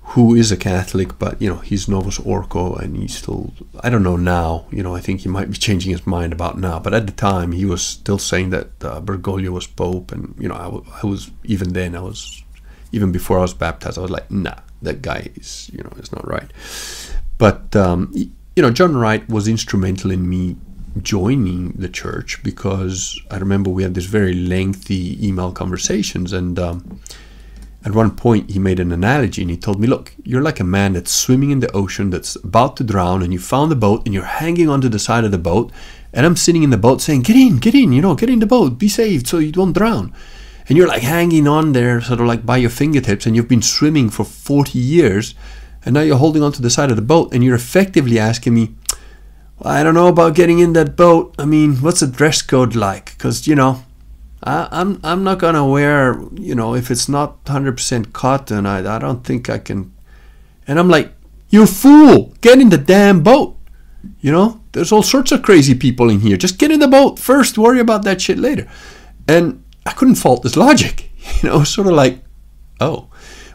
who 0.09 0.35
is 0.35 0.51
a 0.51 0.57
Catholic, 0.57 1.17
but 1.17 1.41
you 1.41 1.49
know 1.49 1.57
he's 1.57 1.87
Novus 1.87 2.19
Ordo, 2.19 2.75
and 2.75 2.95
he's 2.95 3.17
still. 3.17 3.53
I 3.81 3.89
don't 3.89 4.03
know 4.03 4.17
now. 4.17 4.65
You 4.71 4.83
know, 4.83 4.95
I 4.95 5.01
think 5.01 5.21
he 5.21 5.29
might 5.29 5.49
be 5.49 5.57
changing 5.57 5.91
his 5.91 6.05
mind 6.05 6.31
about 6.31 6.59
now, 6.59 6.79
but 6.79 6.93
at 6.93 7.07
the 7.07 7.11
time 7.11 7.51
he 7.51 7.65
was 7.65 7.81
still 7.81 8.19
saying 8.19 8.51
that 8.51 8.67
uh, 8.83 9.01
Bergoglio 9.01 9.49
was 9.49 9.67
Pope, 9.67 10.11
and 10.11 10.35
you 10.37 10.47
know, 10.47 10.55
I, 10.55 11.01
I 11.01 11.07
was 11.07 11.31
even 11.43 11.73
then 11.73 11.95
I 11.95 12.01
was 12.01 12.43
even 12.91 13.11
before 13.11 13.39
I 13.39 13.41
was 13.41 13.53
baptized, 13.53 13.97
I 13.97 14.01
was 14.01 14.11
like, 14.11 14.29
nah, 14.29 14.59
that 14.83 15.01
guy 15.01 15.29
is 15.35 15.71
you 15.73 15.83
know 15.83 15.91
is 15.97 16.11
not 16.11 16.27
right. 16.27 16.51
But 17.37 17.75
um, 17.75 18.13
you 18.13 18.61
know, 18.61 18.71
John 18.71 18.95
Wright 18.95 19.27
was 19.27 19.47
instrumental 19.47 20.11
in 20.11 20.29
me 20.29 20.55
joining 21.01 21.71
the 21.71 21.89
church 21.89 22.41
because 22.43 23.19
I 23.31 23.37
remember 23.37 23.69
we 23.69 23.83
had 23.83 23.95
this 23.95 24.05
very 24.05 24.35
lengthy 24.35 25.27
email 25.27 25.51
conversations 25.51 26.31
and. 26.31 26.59
Um, 26.59 27.01
at 27.85 27.93
one 27.93 28.15
point 28.15 28.49
he 28.49 28.57
made 28.57 28.79
an 28.79 28.91
analogy 28.91 29.43
and 29.43 29.51
he 29.51 29.57
told 29.57 29.79
me, 29.79 29.87
Look, 29.87 30.15
you're 30.23 30.41
like 30.41 30.59
a 30.59 30.63
man 30.63 30.93
that's 30.93 31.11
swimming 31.11 31.51
in 31.51 31.59
the 31.59 31.71
ocean 31.71 32.09
that's 32.09 32.35
about 32.37 32.77
to 32.77 32.83
drown, 32.83 33.21
and 33.21 33.31
you 33.31 33.37
found 33.39 33.71
the 33.71 33.75
boat 33.75 34.01
and 34.05 34.13
you're 34.13 34.25
hanging 34.25 34.67
onto 34.67 34.89
the 34.89 34.97
side 34.97 35.23
of 35.23 35.31
the 35.31 35.37
boat. 35.37 35.71
And 36.11 36.25
I'm 36.25 36.35
sitting 36.35 36.63
in 36.63 36.71
the 36.71 36.77
boat 36.77 37.01
saying, 37.01 37.21
Get 37.21 37.35
in, 37.35 37.59
get 37.59 37.75
in, 37.75 37.93
you 37.93 38.01
know, 38.01 38.15
get 38.15 38.29
in 38.29 38.39
the 38.39 38.47
boat, 38.47 38.79
be 38.79 38.89
saved 38.89 39.27
so 39.27 39.37
you 39.37 39.51
don't 39.51 39.73
drown. 39.73 40.13
And 40.67 40.77
you're 40.77 40.87
like 40.87 41.03
hanging 41.03 41.47
on 41.47 41.73
there, 41.73 42.01
sort 42.01 42.19
of 42.19 42.25
like 42.25 42.43
by 42.43 42.57
your 42.57 42.71
fingertips, 42.71 43.27
and 43.27 43.35
you've 43.35 43.47
been 43.47 43.61
swimming 43.61 44.09
for 44.09 44.25
40 44.25 44.79
years, 44.79 45.35
and 45.85 45.93
now 45.93 46.01
you're 46.01 46.17
holding 46.17 46.41
onto 46.41 46.63
the 46.63 46.71
side 46.71 46.89
of 46.89 46.95
the 46.95 47.03
boat, 47.03 47.33
and 47.33 47.43
you're 47.43 47.53
effectively 47.53 48.17
asking 48.17 48.55
me, 48.55 48.73
well, 49.59 49.73
I 49.73 49.83
don't 49.83 49.93
know 49.93 50.07
about 50.07 50.33
getting 50.33 50.57
in 50.57 50.73
that 50.73 50.95
boat. 50.95 51.35
I 51.37 51.45
mean, 51.45 51.75
what's 51.75 51.99
the 51.99 52.07
dress 52.07 52.41
code 52.41 52.75
like? 52.75 53.11
Because, 53.11 53.47
you 53.47 53.53
know, 53.53 53.83
I, 54.45 54.67
I'm 54.71 54.99
I'm 55.03 55.23
not 55.23 55.39
gonna 55.39 55.67
wear 55.67 56.21
you 56.33 56.55
know 56.55 56.75
if 56.75 56.91
it's 56.91 57.09
not 57.09 57.39
hundred 57.47 57.77
percent 57.77 58.13
cotton 58.13 58.65
I 58.65 58.95
I 58.95 58.99
don't 58.99 59.23
think 59.23 59.49
I 59.49 59.57
can 59.57 59.93
and 60.67 60.79
I'm 60.79 60.89
like 60.89 61.11
you 61.49 61.65
fool! 61.65 62.33
Get 62.41 62.59
in 62.59 62.69
the 62.69 62.77
damn 62.77 63.23
boat! 63.23 63.57
You 64.19 64.31
know? 64.31 64.61
There's 64.73 64.91
all 64.91 65.03
sorts 65.03 65.31
of 65.31 65.41
crazy 65.41 65.73
people 65.73 66.09
in 66.09 66.19
here. 66.19 66.35
Just 66.37 66.59
get 66.59 66.71
in 66.71 66.79
the 66.79 66.87
boat 66.87 67.17
first 67.17 67.57
worry 67.57 67.79
about 67.79 68.03
that 68.03 68.21
shit 68.21 68.37
later. 68.37 68.67
And 69.27 69.63
I 69.85 69.91
couldn't 69.91 70.15
fault 70.15 70.43
this 70.43 70.57
logic 70.57 71.11
you 71.41 71.49
know 71.49 71.63
sort 71.63 71.87
of 71.87 71.93
like 71.93 72.19
oh. 72.79 73.09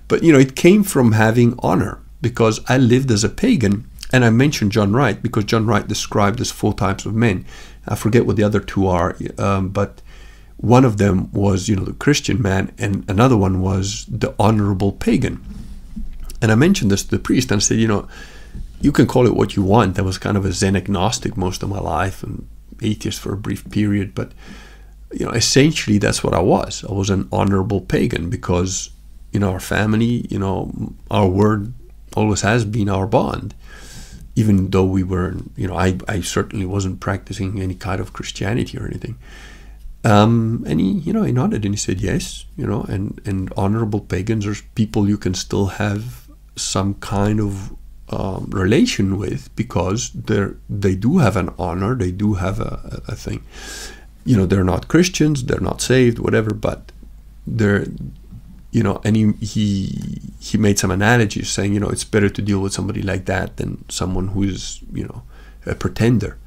But 0.09 0.23
you 0.23 0.32
know 0.32 0.38
it 0.38 0.56
came 0.56 0.82
from 0.82 1.12
having 1.12 1.54
honor 1.61 2.00
because 2.20 2.61
I 2.68 2.78
lived 2.78 3.11
as 3.11 3.23
a 3.23 3.28
pagan 3.28 3.88
and 4.12 4.25
I 4.25 4.30
mentioned 4.30 4.73
John 4.73 4.92
Wright 4.92 5.23
because 5.23 5.44
John 5.44 5.66
Wright 5.66 5.87
described 5.87 6.40
as 6.40 6.50
four 6.50 6.75
types 6.75 7.06
of 7.06 7.14
men. 7.14 7.44
I 7.87 7.94
forget 7.94 8.26
what 8.26 8.37
the 8.37 8.42
other 8.42 8.61
two 8.61 8.87
are 8.87 9.16
um, 9.38 9.68
but 9.68 10.02
one 10.61 10.85
of 10.85 10.99
them 10.99 11.33
was, 11.33 11.69
you 11.69 11.76
know, 11.76 11.85
the 11.85 11.95
Christian 11.95 12.40
man, 12.43 12.73
and 12.76 13.09
another 13.09 13.37
one 13.37 13.62
was 13.62 14.05
the 14.07 14.35
honorable 14.38 14.93
pagan. 14.93 15.40
And 16.43 16.52
I 16.52 16.55
mentioned 16.55 16.90
this 16.90 17.02
to 17.05 17.11
the 17.11 17.19
priest, 17.19 17.50
and 17.50 17.61
I 17.61 17.61
said, 17.61 17.79
you 17.79 17.88
know, 17.88 18.07
you 18.81 18.93
can 18.93 19.07
call 19.07 19.26
it 19.26 19.35
what 19.35 19.57
you 19.57 19.62
want. 19.62 19.99
I 19.99 20.02
was 20.02 20.19
kind 20.19 20.37
of 20.37 20.45
a 20.45 20.52
Zen 20.52 20.76
agnostic 20.76 21.37
most 21.37 21.62
of 21.62 21.71
my 21.71 21.81
life, 21.81 22.23
and 22.23 22.47
atheist 22.83 23.21
for 23.21 23.33
a 23.33 23.38
brief 23.38 23.71
period, 23.71 24.14
but 24.14 24.33
you 25.12 25.26
know, 25.26 25.33
essentially 25.33 25.99
that's 25.99 26.23
what 26.23 26.35
I 26.35 26.40
was. 26.40 26.85
I 26.88 26.93
was 26.93 27.11
an 27.11 27.29
honorable 27.33 27.81
pagan 27.81 28.31
because, 28.31 28.90
in 29.33 29.43
our 29.43 29.61
family, 29.61 30.26
you 30.31 30.38
know, 30.38 30.93
our 31.11 31.26
word 31.26 31.73
always 32.14 32.43
has 32.43 32.64
been 32.64 32.88
our 32.88 33.07
bond. 33.07 33.55
Even 34.37 34.71
though 34.71 34.85
we 34.85 35.02
were, 35.02 35.37
you 35.57 35.67
know, 35.67 35.75
I, 35.75 35.99
I 36.07 36.21
certainly 36.21 36.64
wasn't 36.64 37.00
practicing 37.00 37.61
any 37.61 37.75
kind 37.75 38.00
of 38.00 38.12
Christianity 38.12 38.79
or 38.79 38.87
anything. 38.87 39.19
Um, 40.02 40.64
and 40.66 40.80
he, 40.80 40.92
you 40.92 41.12
know, 41.12 41.25
he 41.25 41.33
nodded 41.33 41.64
and 41.64 41.75
he 41.75 41.78
said, 41.78 42.00
yes, 42.00 42.47
you 42.57 42.66
know, 42.66 42.83
and, 42.83 43.21
and 43.25 43.52
honorable 43.57 44.00
pagans 44.00 44.47
are 44.47 44.54
people 44.75 45.09
you 45.09 45.19
can 45.19 45.35
still 45.35 45.66
have 45.66 46.28
some 46.57 46.95
kind 46.95 47.40
of 47.40 47.75
um, 48.09 48.49
relation 48.50 49.19
with 49.19 49.54
because 49.57 50.11
they're, 50.12 50.57
they 50.69 50.95
do 50.95 51.19
have 51.19 51.37
an 51.37 51.50
honor, 51.59 51.95
they 51.95 52.11
do 52.11 52.35
have 52.35 52.61
a, 52.61 53.02
a 53.09 53.14
thing. 53.14 53.42
You 54.25 54.37
know, 54.37 54.47
they're 54.47 54.64
not 54.64 54.88
Christians, 54.88 55.45
they're 55.45 55.61
not 55.61 55.80
saved, 55.83 56.19
whatever, 56.19 56.54
but 56.54 56.92
they're, 57.47 57.87
you 58.71 58.83
know, 58.83 59.00
and 59.04 59.16
he, 59.16 59.33
he, 59.45 60.21
he 60.40 60.57
made 60.57 60.78
some 60.78 60.90
analogies 60.90 61.50
saying, 61.50 61.75
you 61.75 61.80
know, 61.80 61.88
it's 61.88 62.04
better 62.04 62.30
to 62.30 62.42
deal 62.42 62.61
with 62.61 62.73
somebody 62.73 63.02
like 63.02 63.26
that 63.26 63.59
than 63.59 63.85
someone 63.90 64.28
who's, 64.28 64.80
you 64.92 65.04
know, 65.04 65.23
a 65.66 65.75
pretender. 65.75 66.38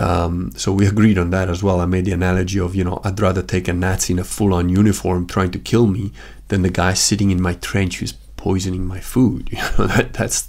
Um, 0.00 0.52
so 0.56 0.72
we 0.72 0.86
agreed 0.86 1.18
on 1.18 1.28
that 1.30 1.50
as 1.50 1.62
well. 1.62 1.78
I 1.78 1.84
made 1.84 2.06
the 2.06 2.12
analogy 2.12 2.58
of, 2.58 2.74
you 2.74 2.84
know, 2.84 3.02
I'd 3.04 3.20
rather 3.20 3.42
take 3.42 3.68
a 3.68 3.74
Nazi 3.74 4.14
in 4.14 4.18
a 4.18 4.24
full 4.24 4.54
on 4.54 4.70
uniform 4.70 5.26
trying 5.26 5.50
to 5.50 5.58
kill 5.58 5.86
me 5.86 6.12
than 6.48 6.62
the 6.62 6.70
guy 6.70 6.94
sitting 6.94 7.30
in 7.30 7.40
my 7.40 7.52
trench 7.54 7.98
who's 7.98 8.12
poisoning 8.36 8.86
my 8.86 9.00
food. 9.00 9.50
You 9.52 9.58
know, 9.58 9.86
that, 9.88 10.14
that's, 10.14 10.48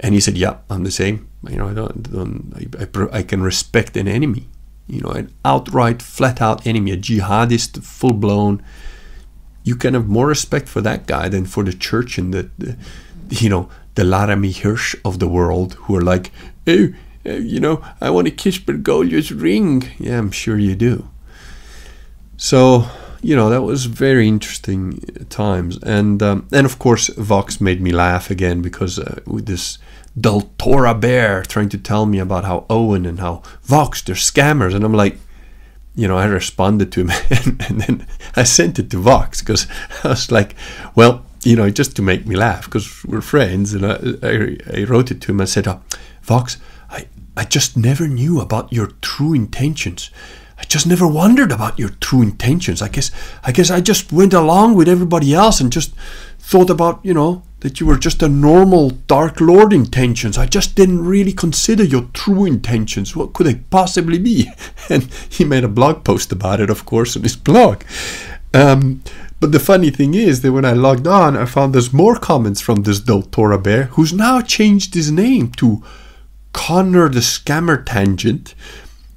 and 0.00 0.14
he 0.14 0.20
said, 0.20 0.36
yeah, 0.36 0.56
I'm 0.68 0.82
the 0.82 0.90
same. 0.90 1.28
You 1.48 1.58
know, 1.58 1.68
I 1.68 1.74
don't, 1.74 2.12
don't 2.12 2.52
I, 2.56 2.84
I, 2.84 3.18
I 3.18 3.22
can 3.22 3.40
respect 3.40 3.96
an 3.96 4.08
enemy, 4.08 4.48
you 4.88 5.00
know, 5.00 5.10
an 5.10 5.32
outright, 5.44 6.02
flat 6.02 6.42
out 6.42 6.66
enemy, 6.66 6.90
a 6.90 6.96
jihadist, 6.96 7.84
full 7.84 8.14
blown. 8.14 8.64
You 9.62 9.76
can 9.76 9.94
have 9.94 10.08
more 10.08 10.26
respect 10.26 10.68
for 10.68 10.80
that 10.80 11.06
guy 11.06 11.28
than 11.28 11.46
for 11.46 11.62
the 11.62 11.72
church 11.72 12.18
and 12.18 12.34
the, 12.34 12.50
the 12.58 12.76
you 13.30 13.48
know, 13.48 13.68
the 13.94 14.04
Laramie 14.04 14.52
Hirsch 14.52 14.96
of 15.04 15.20
the 15.20 15.28
world 15.28 15.74
who 15.74 15.94
are 15.96 16.02
like, 16.02 16.32
oh, 16.66 16.84
uh, 16.84 16.88
you 17.24 17.60
know, 17.60 17.84
I 18.00 18.10
want 18.10 18.26
to 18.26 18.32
kiss 18.32 18.58
Bergoglio's 18.58 19.32
ring. 19.32 19.90
Yeah, 19.98 20.18
I'm 20.18 20.30
sure 20.30 20.58
you 20.58 20.74
do. 20.74 21.08
So, 22.36 22.86
you 23.22 23.36
know, 23.36 23.48
that 23.50 23.62
was 23.62 23.86
very 23.86 24.26
interesting 24.26 25.00
times. 25.28 25.78
And, 25.82 26.22
um, 26.22 26.48
and 26.52 26.66
of 26.66 26.78
course, 26.78 27.08
Vox 27.08 27.60
made 27.60 27.80
me 27.80 27.92
laugh 27.92 28.30
again 28.30 28.62
because 28.62 28.98
uh, 28.98 29.20
with 29.26 29.46
this 29.46 29.78
Daltora 30.18 31.00
bear 31.00 31.42
trying 31.42 31.68
to 31.70 31.78
tell 31.78 32.04
me 32.06 32.18
about 32.18 32.44
how 32.44 32.66
Owen 32.68 33.06
and 33.06 33.20
how 33.20 33.42
Vox, 33.62 34.02
they're 34.02 34.16
scammers. 34.16 34.74
And 34.74 34.84
I'm 34.84 34.92
like, 34.92 35.18
you 35.94 36.08
know, 36.08 36.16
I 36.16 36.24
responded 36.24 36.90
to 36.92 37.02
him 37.02 37.10
and, 37.30 37.64
and 37.68 37.80
then 37.80 38.06
I 38.34 38.42
sent 38.42 38.78
it 38.78 38.90
to 38.90 38.98
Vox 38.98 39.40
because 39.40 39.66
I 40.04 40.08
was 40.08 40.32
like, 40.32 40.56
well, 40.94 41.24
you 41.44 41.56
know, 41.56 41.70
just 41.70 41.96
to 41.96 42.02
make 42.02 42.26
me 42.26 42.36
laugh 42.36 42.64
because 42.64 43.04
we're 43.04 43.20
friends. 43.20 43.74
And 43.74 43.86
I, 43.86 43.98
I, 44.22 44.80
I, 44.80 44.84
wrote 44.84 45.10
it 45.10 45.20
to 45.22 45.32
him. 45.32 45.40
I 45.40 45.44
said, 45.44 45.66
oh, 45.66 45.80
Vox, 46.22 46.58
I 47.36 47.44
just 47.44 47.76
never 47.76 48.06
knew 48.06 48.40
about 48.40 48.72
your 48.72 48.88
true 49.00 49.32
intentions. 49.32 50.10
I 50.58 50.64
just 50.64 50.86
never 50.86 51.08
wondered 51.08 51.50
about 51.50 51.78
your 51.78 51.88
true 51.88 52.22
intentions. 52.22 52.82
I 52.82 52.88
guess 52.88 53.10
I 53.42 53.52
guess 53.52 53.70
I 53.70 53.80
just 53.80 54.12
went 54.12 54.32
along 54.32 54.74
with 54.74 54.88
everybody 54.88 55.34
else 55.34 55.60
and 55.60 55.72
just 55.72 55.92
thought 56.38 56.70
about, 56.70 57.00
you 57.02 57.14
know, 57.14 57.42
that 57.60 57.80
you 57.80 57.86
were 57.86 57.96
just 57.96 58.22
a 58.22 58.28
normal 58.28 58.90
Dark 58.90 59.40
Lord 59.40 59.72
intentions. 59.72 60.36
I 60.36 60.46
just 60.46 60.74
didn't 60.74 61.04
really 61.04 61.32
consider 61.32 61.84
your 61.84 62.08
true 62.12 62.44
intentions. 62.44 63.16
What 63.16 63.32
could 63.32 63.46
they 63.46 63.56
possibly 63.56 64.18
be? 64.18 64.50
And 64.90 65.04
he 65.28 65.44
made 65.44 65.64
a 65.64 65.68
blog 65.68 66.04
post 66.04 66.32
about 66.32 66.60
it, 66.60 66.70
of 66.70 66.84
course, 66.84 67.16
on 67.16 67.22
his 67.22 67.36
blog. 67.36 67.82
Um, 68.52 69.02
but 69.40 69.52
the 69.52 69.60
funny 69.60 69.90
thing 69.90 70.14
is 70.14 70.42
that 70.42 70.52
when 70.52 70.64
I 70.64 70.72
logged 70.72 71.06
on, 71.06 71.36
I 71.36 71.46
found 71.46 71.72
there's 71.72 71.92
more 71.92 72.16
comments 72.16 72.60
from 72.60 72.82
this 72.82 73.00
Deltora 73.00 73.62
Bear, 73.62 73.84
who's 73.94 74.12
now 74.12 74.40
changed 74.40 74.94
his 74.94 75.10
name 75.10 75.50
to 75.52 75.82
Connor 76.52 77.08
the 77.08 77.20
Scammer 77.20 77.84
Tangent. 77.84 78.54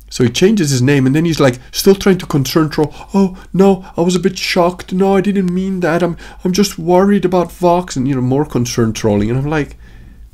So 0.10 0.24
he 0.24 0.30
changes 0.30 0.70
his 0.70 0.82
name 0.82 1.06
and 1.06 1.16
then 1.16 1.26
he's 1.26 1.40
like 1.40 1.60
still 1.72 1.96
trying 1.96 2.18
to 2.20 2.26
concern 2.26 2.70
troll. 2.70 2.94
Oh 3.14 3.38
no, 3.52 3.86
I 3.98 4.02
was 4.02 4.16
a 4.16 4.20
bit 4.20 4.38
shocked. 4.38 4.94
No, 4.94 5.16
I 5.16 5.22
didn't 5.22 5.54
mean 5.54 5.82
that. 5.82 6.02
I'm 6.02 6.16
I'm 6.44 6.54
just 6.54 6.80
worried 6.80 7.26
about 7.26 7.52
Vox 7.52 7.96
and 7.96 8.08
you 8.08 8.16
know 8.16 8.22
more 8.22 8.46
concern 8.46 8.94
trolling. 8.94 9.30
And 9.30 9.38
I'm 9.38 9.50
like, 9.50 9.78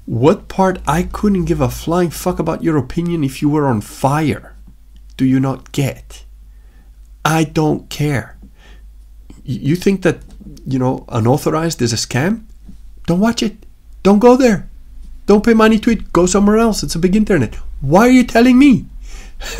what 0.06 0.48
part 0.48 0.80
I 0.88 1.04
couldn't 1.04 1.46
give 1.46 1.62
a 1.62 1.70
flying 1.70 2.10
fuck 2.10 2.38
about 2.38 2.64
your 2.64 2.78
opinion 2.78 3.24
if 3.24 3.42
you 3.42 3.50
were 3.50 3.66
on 3.66 3.82
fire? 3.82 4.56
Do 5.18 5.26
you 5.26 5.40
not 5.40 5.72
get? 5.72 6.26
I 7.24 7.44
don't 7.44 7.90
care. 7.90 8.38
You 9.44 9.76
think 9.76 10.04
that 10.04 10.20
you 10.66 10.78
know 10.78 11.06
unauthorized 11.10 11.82
is 11.82 11.94
a 11.94 11.96
scam? 11.96 12.44
Don't 13.08 13.20
watch 13.20 13.42
it. 13.42 13.66
Don't 14.04 14.20
go 14.20 14.36
there. 14.36 14.70
Don't 15.32 15.46
pay 15.46 15.54
money 15.54 15.80
to 15.80 15.92
it. 15.92 16.12
Go 16.12 16.26
somewhere 16.26 16.58
else. 16.58 16.84
It's 16.84 16.96
a 16.96 17.00
big 17.00 17.16
internet. 17.16 17.56
Why 17.80 18.02
are 18.02 18.12
you 18.12 18.26
telling 18.26 18.60
me? 18.60 18.88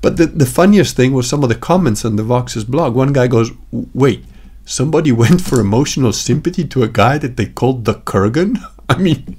but 0.00 0.16
the, 0.16 0.24
the 0.24 0.46
funniest 0.46 0.96
thing 0.96 1.12
was 1.12 1.28
some 1.28 1.42
of 1.42 1.50
the 1.50 1.54
comments 1.54 2.06
on 2.06 2.16
the 2.16 2.22
Vox's 2.22 2.64
blog. 2.64 2.94
One 2.94 3.12
guy 3.12 3.26
goes, 3.26 3.50
Wait, 3.70 4.24
somebody 4.64 5.12
went 5.22 5.42
for 5.42 5.60
emotional 5.60 6.14
sympathy 6.14 6.66
to 6.68 6.82
a 6.82 6.88
guy 6.88 7.18
that 7.18 7.36
they 7.36 7.44
called 7.44 7.84
the 7.84 7.96
Kurgan? 7.96 8.56
I 8.88 8.96
mean, 8.96 9.36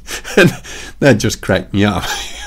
that 0.99 1.15
just 1.17 1.41
cracked 1.41 1.73
me 1.73 1.85
up. 1.85 2.03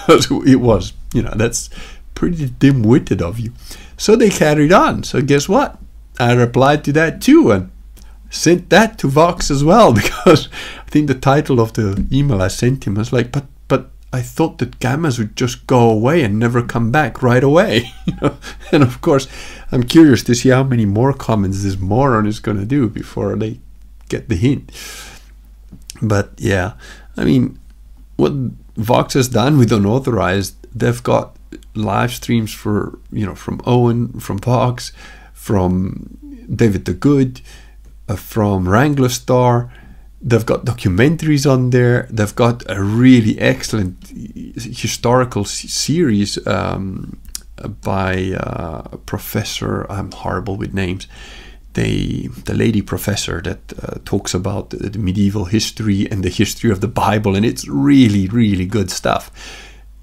it 0.08 0.60
was, 0.60 0.92
you 1.12 1.22
know, 1.22 1.34
that's 1.34 1.68
pretty 2.14 2.48
dim 2.48 2.84
witted 2.84 3.20
of 3.20 3.40
you. 3.40 3.54
So 3.96 4.14
they 4.14 4.30
carried 4.30 4.70
on. 4.70 5.02
So 5.02 5.20
guess 5.20 5.48
what? 5.48 5.80
I 6.20 6.32
replied 6.32 6.84
to 6.84 6.92
that 6.92 7.20
too. 7.20 7.50
And 7.50 7.72
sent 8.30 8.70
that 8.70 8.98
to 8.98 9.08
Vox 9.08 9.50
as 9.50 9.64
well 9.64 9.92
because 10.02 10.48
I 10.86 10.90
think 10.90 11.08
the 11.08 11.14
title 11.14 11.60
of 11.60 11.74
the 11.74 12.06
email 12.12 12.42
I 12.42 12.48
sent 12.48 12.86
him 12.86 12.94
was 12.94 13.12
like, 13.12 13.32
but 13.32 13.46
but 13.68 13.90
I 14.12 14.22
thought 14.22 14.58
that 14.58 14.78
gammas 14.78 15.18
would 15.18 15.36
just 15.36 15.66
go 15.66 15.90
away 15.90 16.22
and 16.22 16.38
never 16.38 16.62
come 16.62 16.90
back 16.90 17.22
right 17.22 17.42
away. 17.42 17.90
And 18.72 18.82
of 18.82 19.00
course, 19.00 19.28
I'm 19.70 19.84
curious 19.84 20.22
to 20.24 20.34
see 20.34 20.48
how 20.48 20.64
many 20.64 20.86
more 20.86 21.12
comments 21.12 21.62
this 21.62 21.78
moron 21.78 22.26
is 22.26 22.40
going 22.40 22.58
to 22.58 22.64
do 22.64 22.88
before 22.88 23.36
they 23.36 23.60
get 24.08 24.28
the 24.28 24.34
hint. 24.34 24.72
But 26.02 26.32
yeah, 26.36 26.72
I 27.16 27.24
mean, 27.24 27.58
what 28.16 28.32
Vox 28.76 29.14
has 29.14 29.28
done 29.28 29.58
with 29.58 29.72
unauthorized, 29.72 30.54
they've 30.74 31.02
got 31.02 31.36
live 31.74 32.12
streams 32.12 32.52
for 32.52 32.98
you 33.12 33.24
know 33.26 33.34
from 33.34 33.60
Owen, 33.64 34.18
from 34.20 34.38
Vox, 34.38 34.92
from 35.32 36.18
David 36.54 36.84
the 36.84 36.94
Good 36.94 37.40
from 38.14 38.68
Wrangler 38.68 39.08
Star. 39.08 39.72
They've 40.22 40.46
got 40.46 40.64
documentaries 40.64 41.50
on 41.50 41.70
there. 41.70 42.06
They've 42.10 42.34
got 42.34 42.62
a 42.68 42.82
really 42.82 43.38
excellent 43.38 44.08
historical 44.56 45.44
series 45.44 46.44
um, 46.46 47.20
by 47.82 48.32
uh, 48.32 48.88
a 48.92 48.98
professor. 48.98 49.86
I'm 49.90 50.10
horrible 50.12 50.56
with 50.56 50.74
names. 50.74 51.06
they 51.76 52.28
the 52.44 52.54
lady 52.54 52.82
professor 52.82 53.40
that 53.42 53.60
uh, 53.82 53.98
talks 54.04 54.34
about 54.34 54.70
the, 54.70 54.98
medieval 54.98 55.44
history 55.44 56.10
and 56.10 56.24
the 56.24 56.30
history 56.30 56.70
of 56.70 56.80
the 56.80 56.88
Bible, 56.88 57.36
and 57.36 57.46
it's 57.46 57.68
really 57.68 58.26
really 58.28 58.66
good 58.66 58.90
stuff. 58.90 59.30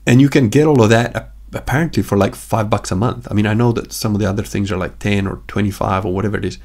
And 0.06 0.22
you 0.22 0.30
can 0.30 0.50
get 0.50 0.68
all 0.68 0.82
of 0.82 0.90
that 0.90 1.32
apparently 1.54 2.04
for 2.04 2.18
like 2.18 2.36
five 2.36 2.70
bucks 2.70 2.92
a 2.92 2.96
month. 2.96 3.28
I 3.30 3.34
mean, 3.34 3.46
I 3.46 3.54
know 3.54 3.72
that 3.74 3.92
some 3.92 4.16
of 4.16 4.22
the 4.22 4.30
other 4.30 4.44
things 4.44 4.72
are 4.72 4.78
like 4.78 5.00
ten 5.00 5.28
or 5.28 5.42
twenty 5.48 5.72
five 5.72 6.06
or 6.06 6.14
whatever 6.14 6.38
it 6.38 6.46
is, 6.46 6.58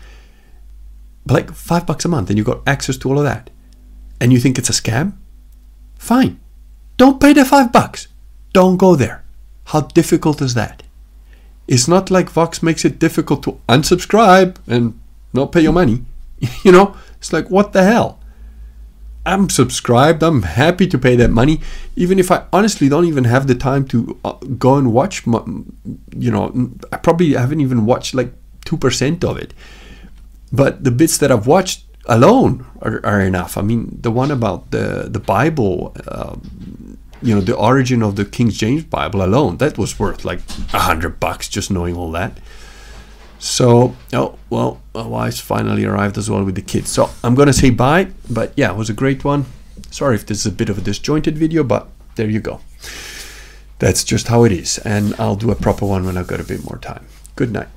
like 1.31 1.53
five 1.53 1.87
bucks 1.87 2.05
a 2.05 2.09
month, 2.09 2.31
and 2.31 2.37
you've 2.37 2.47
got 2.47 2.63
access 2.67 2.97
to 2.99 3.09
all 3.09 3.19
of 3.19 3.25
that. 3.25 3.51
And 4.21 4.33
you 4.33 4.41
think 4.41 4.59
it's 4.59 4.71
a 4.71 4.73
scam? 4.73 5.15
Fine, 5.99 6.41
don't 6.97 7.21
pay 7.21 7.33
the 7.33 7.45
five 7.45 7.73
bucks. 7.73 8.09
Don't 8.53 8.77
go 8.77 8.97
there. 8.97 9.25
How 9.67 9.83
difficult 9.83 10.41
is 10.41 10.55
that? 10.55 10.83
It's 11.67 11.87
not 11.87 12.11
like 12.11 12.31
Vox 12.31 12.63
makes 12.63 12.85
it 12.85 12.99
difficult 12.99 13.43
to 13.43 13.61
unsubscribe 13.69 14.57
and 14.67 14.99
not 15.33 15.53
pay 15.53 15.61
your 15.61 15.73
money. 15.73 16.05
you 16.65 16.73
know, 16.73 16.97
it's 17.19 17.33
like, 17.33 17.51
what 17.51 17.73
the 17.73 17.85
hell? 17.85 18.19
I'm 19.27 19.51
subscribed. 19.51 20.23
I'm 20.23 20.43
happy 20.43 20.87
to 20.87 20.99
pay 20.99 21.15
that 21.17 21.31
money, 21.31 21.61
even 21.97 22.19
if 22.19 22.31
I 22.31 22.47
honestly 22.51 22.89
don't 22.89 23.05
even 23.05 23.25
have 23.25 23.47
the 23.47 23.55
time 23.55 23.87
to 23.89 24.19
uh, 24.25 24.33
go 24.59 24.77
and 24.77 24.93
watch. 24.93 25.27
You 25.27 26.31
know, 26.31 26.71
I 26.91 26.97
probably 26.97 27.35
haven't 27.35 27.61
even 27.61 27.85
watched 27.85 28.15
like 28.15 28.33
two 28.65 28.79
percent 28.79 29.23
of 29.23 29.37
it. 29.37 29.53
But 30.53 30.85
the 30.85 30.91
bits 30.91 31.19
that 31.19 31.31
I've 31.31 31.47
watched 31.47 31.85
alone 32.07 32.67
are, 32.81 33.05
are 33.05 33.21
enough. 33.21 33.57
I 33.57 33.63
mean, 33.63 33.99
the 34.01 34.11
one 34.11 34.31
about 34.31 34.71
the 34.71 35.09
the 35.11 35.21
Bible, 35.21 35.95
uh, 36.07 36.37
you 37.23 37.35
know 37.35 37.41
the 37.41 37.57
origin 37.57 38.03
of 38.03 38.17
the 38.17 38.25
King 38.25 38.51
James 38.51 38.85
Bible 38.85 39.23
alone 39.23 39.59
that 39.59 39.79
was 39.79 39.99
worth 39.99 40.25
like 40.25 40.41
a 40.73 40.81
hundred 40.81 41.21
bucks 41.21 41.49
just 41.49 41.71
knowing 41.71 41.97
all 41.97 42.11
that. 42.13 42.39
So 43.39 43.95
oh 44.13 44.39
well, 44.51 44.81
my 44.95 45.07
wife's 45.07 45.41
finally 45.41 45.85
arrived 45.85 46.19
as 46.19 46.29
well 46.31 46.45
with 46.45 46.55
the 46.55 46.63
kids. 46.63 46.91
So 46.91 47.11
I'm 47.23 47.35
gonna 47.35 47.53
say 47.53 47.71
bye, 47.71 48.09
but 48.29 48.53
yeah, 48.57 48.71
it 48.71 48.77
was 48.77 48.91
a 48.91 48.95
great 48.95 49.25
one. 49.25 49.47
Sorry 49.91 50.15
if 50.15 50.27
this 50.27 50.41
is 50.41 50.47
a 50.47 50.53
bit 50.53 50.69
of 50.69 50.79
a 50.79 50.81
disjointed 50.81 51.39
video, 51.39 51.63
but 51.63 51.89
there 52.17 52.29
you 52.29 52.41
go. 52.41 52.61
That's 53.79 54.03
just 54.03 54.27
how 54.27 54.43
it 54.45 54.51
is, 54.51 54.79
and 54.79 55.15
I'll 55.21 55.37
do 55.37 55.53
a 55.53 55.55
proper 55.55 55.87
one 55.87 56.05
when 56.05 56.17
I've 56.17 56.27
got 56.27 56.41
a 56.41 56.45
bit 56.45 56.65
more 56.65 56.79
time. 56.79 57.07
Good 57.37 57.53
night. 57.53 57.69